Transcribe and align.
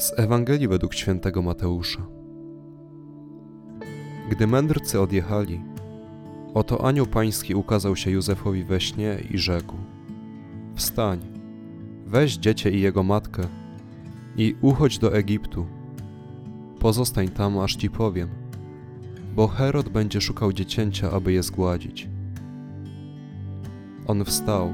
Z 0.00 0.12
Ewangelii 0.16 0.68
według 0.68 0.94
świętego 0.94 1.42
Mateusza. 1.42 2.06
Gdy 4.30 4.46
mędrcy 4.46 5.00
odjechali, 5.00 5.60
oto 6.54 6.84
anioł 6.86 7.06
pański 7.06 7.54
ukazał 7.54 7.96
się 7.96 8.10
Józefowi 8.10 8.64
we 8.64 8.80
śnie 8.80 9.18
i 9.30 9.38
rzekł: 9.38 9.76
Wstań, 10.74 11.20
weź 12.06 12.36
dziecię 12.36 12.70
i 12.70 12.80
jego 12.80 13.02
matkę 13.02 13.42
i 14.36 14.54
uchodź 14.60 14.98
do 14.98 15.14
Egiptu. 15.14 15.66
Pozostań 16.78 17.28
tam, 17.28 17.58
aż 17.58 17.76
ci 17.76 17.90
powiem, 17.90 18.28
bo 19.36 19.48
Herod 19.48 19.88
będzie 19.88 20.20
szukał 20.20 20.52
dziecięcia, 20.52 21.10
aby 21.10 21.32
je 21.32 21.42
zgładzić. 21.42 22.08
On 24.06 24.24
wstał, 24.24 24.72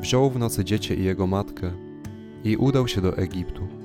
wziął 0.00 0.30
w 0.30 0.38
nocy 0.38 0.64
dziecię 0.64 0.94
i 0.94 1.04
jego 1.04 1.26
matkę 1.26 1.72
i 2.44 2.56
udał 2.56 2.88
się 2.88 3.00
do 3.00 3.16
Egiptu. 3.16 3.77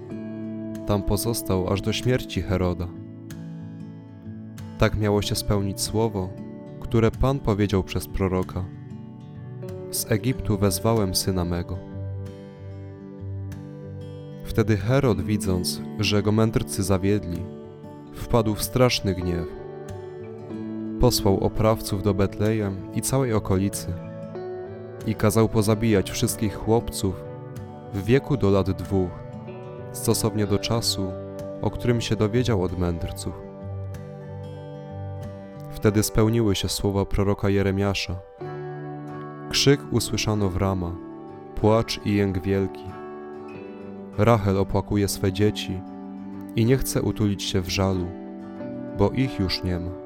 Tam 0.87 1.03
pozostał 1.03 1.73
aż 1.73 1.81
do 1.81 1.93
śmierci 1.93 2.41
Heroda. 2.41 2.87
Tak 4.77 4.97
miało 4.97 5.21
się 5.21 5.35
spełnić 5.35 5.81
słowo, 5.81 6.29
które 6.79 7.11
Pan 7.11 7.39
powiedział 7.39 7.83
przez 7.83 8.07
proroka: 8.07 8.65
Z 9.91 10.11
Egiptu 10.11 10.57
wezwałem 10.57 11.15
syna 11.15 11.45
mego. 11.45 11.77
Wtedy 14.43 14.77
Herod, 14.77 15.21
widząc, 15.21 15.81
że 15.99 16.23
go 16.23 16.31
mędrcy 16.31 16.83
zawiedli, 16.83 17.39
wpadł 18.13 18.55
w 18.55 18.63
straszny 18.63 19.15
gniew. 19.15 19.47
Posłał 20.99 21.39
oprawców 21.39 22.03
do 22.03 22.13
Betlejem 22.13 22.77
i 22.95 23.01
całej 23.01 23.33
okolicy 23.33 23.93
i 25.07 25.15
kazał 25.15 25.49
pozabijać 25.49 26.11
wszystkich 26.11 26.55
chłopców 26.55 27.15
w 27.93 28.03
wieku 28.05 28.37
do 28.37 28.49
lat 28.49 28.71
dwóch, 28.71 29.22
stosownie 29.93 30.47
do 30.47 30.59
czasu, 30.59 31.11
o 31.61 31.71
którym 31.71 32.01
się 32.01 32.15
dowiedział 32.15 32.63
od 32.63 32.77
mędrców. 32.77 33.33
Wtedy 35.71 36.03
spełniły 36.03 36.55
się 36.55 36.69
słowa 36.69 37.05
proroka 37.05 37.49
Jeremiasza. 37.49 38.15
Krzyk 39.49 39.81
usłyszano 39.91 40.49
w 40.49 40.57
rama, 40.57 40.95
płacz 41.55 41.99
i 42.05 42.13
jęk 42.13 42.41
wielki. 42.41 42.83
Rachel 44.17 44.57
opłakuje 44.57 45.07
swe 45.07 45.33
dzieci 45.33 45.81
i 46.55 46.65
nie 46.65 46.77
chce 46.77 47.01
utulić 47.01 47.43
się 47.43 47.61
w 47.61 47.69
żalu, 47.69 48.05
bo 48.97 49.09
ich 49.09 49.39
już 49.39 49.63
nie 49.63 49.79
ma. 49.79 50.02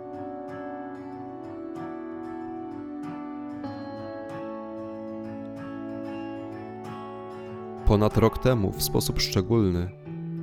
Ponad 7.87 8.17
rok 8.17 8.37
temu, 8.37 8.71
w 8.71 8.83
sposób 8.83 9.19
szczególny, 9.19 9.89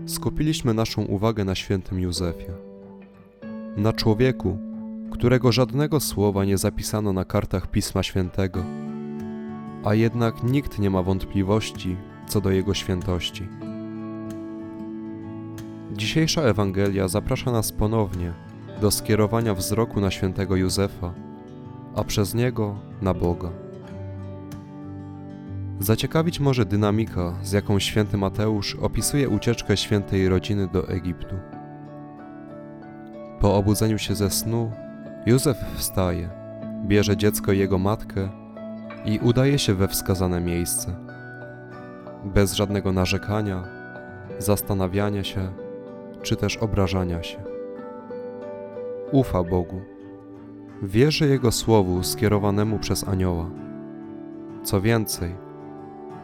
skupiliśmy 0.06 0.74
naszą 0.74 1.02
uwagę 1.02 1.44
na 1.44 1.54
świętym 1.54 2.00
Józefie. 2.00 2.52
Na 3.76 3.92
człowieku, 3.92 4.58
którego 5.10 5.52
żadnego 5.52 6.00
słowa 6.00 6.44
nie 6.44 6.58
zapisano 6.58 7.12
na 7.12 7.24
kartach 7.24 7.70
Pisma 7.70 8.02
Świętego, 8.02 8.64
a 9.84 9.94
jednak 9.94 10.42
nikt 10.42 10.78
nie 10.78 10.90
ma 10.90 11.02
wątpliwości 11.02 11.96
co 12.26 12.40
do 12.40 12.50
jego 12.50 12.74
świętości. 12.74 13.48
Dzisiejsza 15.92 16.42
Ewangelia 16.42 17.08
zaprasza 17.08 17.52
nas 17.52 17.72
ponownie 17.72 18.32
do 18.80 18.90
skierowania 18.90 19.54
wzroku 19.54 20.00
na 20.00 20.10
świętego 20.10 20.56
Józefa, 20.56 21.14
a 21.96 22.04
przez 22.04 22.34
niego 22.34 22.74
na 23.02 23.14
Boga. 23.14 23.63
Zaciekawić 25.80 26.40
może 26.40 26.64
dynamika, 26.64 27.34
z 27.42 27.52
jaką 27.52 27.78
święty 27.78 28.16
Mateusz 28.16 28.74
opisuje 28.74 29.28
ucieczkę 29.28 29.76
świętej 29.76 30.28
rodziny 30.28 30.68
do 30.68 30.88
Egiptu. 30.88 31.36
Po 33.40 33.56
obudzeniu 33.56 33.98
się 33.98 34.14
ze 34.14 34.30
snu, 34.30 34.72
Józef 35.26 35.56
wstaje, 35.74 36.28
bierze 36.86 37.16
dziecko 37.16 37.52
i 37.52 37.58
jego 37.58 37.78
matkę 37.78 38.28
i 39.04 39.18
udaje 39.18 39.58
się 39.58 39.74
we 39.74 39.88
wskazane 39.88 40.40
miejsce. 40.40 40.96
Bez 42.24 42.52
żadnego 42.52 42.92
narzekania, 42.92 43.64
zastanawiania 44.38 45.24
się, 45.24 45.52
czy 46.22 46.36
też 46.36 46.56
obrażania 46.56 47.22
się. 47.22 47.38
Ufa 49.12 49.42
Bogu. 49.42 49.80
Wierzy 50.82 51.28
Jego 51.28 51.52
słowu 51.52 52.02
skierowanemu 52.02 52.78
przez 52.78 53.08
anioła. 53.08 53.50
Co 54.62 54.80
więcej, 54.80 55.43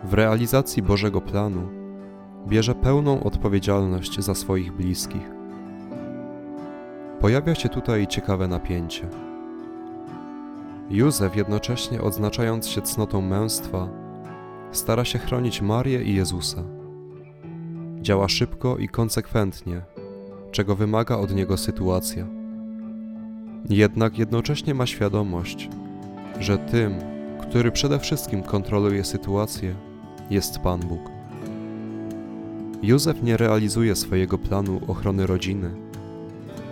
w 0.04 0.14
realizacji 0.14 0.82
Bożego 0.82 1.20
planu 1.20 1.68
bierze 2.48 2.74
pełną 2.74 3.24
odpowiedzialność 3.24 4.20
za 4.20 4.34
swoich 4.34 4.72
bliskich. 4.72 5.30
Pojawia 7.20 7.54
się 7.54 7.68
tutaj 7.68 8.06
ciekawe 8.06 8.48
napięcie. 8.48 9.08
Józef, 10.90 11.36
jednocześnie 11.36 12.02
odznaczając 12.02 12.68
się 12.68 12.82
cnotą 12.82 13.20
męstwa, 13.20 13.88
stara 14.72 15.04
się 15.04 15.18
chronić 15.18 15.62
Marię 15.62 16.02
i 16.02 16.14
Jezusa. 16.14 16.62
Działa 18.00 18.28
szybko 18.28 18.76
i 18.76 18.88
konsekwentnie, 18.88 19.82
czego 20.50 20.76
wymaga 20.76 21.16
od 21.16 21.34
niego 21.34 21.56
sytuacja. 21.56 22.26
Jednak 23.70 24.18
jednocześnie 24.18 24.74
ma 24.74 24.86
świadomość, 24.86 25.68
że 26.40 26.58
tym, 26.58 26.94
który 27.42 27.72
przede 27.72 27.98
wszystkim 27.98 28.42
kontroluje 28.42 29.04
sytuację, 29.04 29.74
jest 30.30 30.58
Pan 30.58 30.80
Bóg. 30.80 31.00
Józef 32.82 33.22
nie 33.22 33.36
realizuje 33.36 33.96
swojego 33.96 34.38
planu 34.38 34.80
ochrony 34.88 35.26
rodziny, 35.26 35.70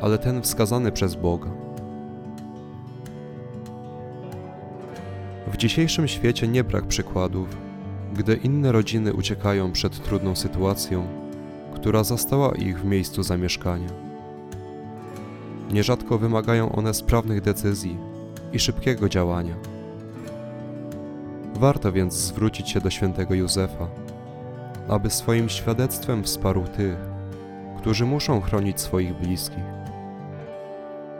ale 0.00 0.18
ten 0.18 0.42
wskazany 0.42 0.92
przez 0.92 1.14
Boga. 1.14 1.50
W 5.52 5.56
dzisiejszym 5.56 6.08
świecie 6.08 6.48
nie 6.48 6.64
brak 6.64 6.86
przykładów, 6.86 7.56
gdy 8.14 8.34
inne 8.34 8.72
rodziny 8.72 9.14
uciekają 9.14 9.72
przed 9.72 10.02
trudną 10.02 10.36
sytuacją, 10.36 11.06
która 11.74 12.04
zastała 12.04 12.54
ich 12.54 12.80
w 12.80 12.84
miejscu 12.84 13.22
zamieszkania. 13.22 13.88
Nierzadko 15.72 16.18
wymagają 16.18 16.72
one 16.72 16.94
sprawnych 16.94 17.40
decyzji 17.40 17.98
i 18.52 18.58
szybkiego 18.58 19.08
działania. 19.08 19.54
Warto 21.58 21.92
więc 21.92 22.14
zwrócić 22.14 22.70
się 22.70 22.80
do 22.80 22.90
świętego 22.90 23.34
Józefa, 23.34 23.88
aby 24.88 25.10
swoim 25.10 25.48
świadectwem 25.48 26.24
wsparł 26.24 26.64
tych, 26.64 26.96
którzy 27.78 28.04
muszą 28.04 28.40
chronić 28.40 28.80
swoich 28.80 29.14
bliskich. 29.20 29.64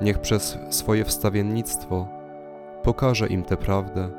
Niech 0.01 0.19
przez 0.19 0.59
swoje 0.71 1.05
wstawiennictwo 1.05 2.09
pokaże 2.83 3.27
im 3.27 3.43
tę 3.43 3.57
prawdę, 3.57 4.11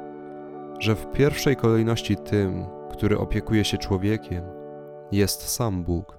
że 0.80 0.96
w 0.96 1.12
pierwszej 1.12 1.56
kolejności 1.56 2.16
tym, 2.16 2.66
który 2.92 3.18
opiekuje 3.18 3.66
się 3.66 3.78
człowiekiem, 3.78 4.44
jest 5.12 5.50
sam 5.50 5.84
Bóg. 5.84 6.19